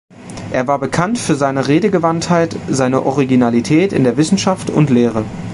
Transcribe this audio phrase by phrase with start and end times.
[0.51, 5.25] Er war bekannt für seine Redegewandtheit und seine Originalität in der Wissenschaft und Lehre.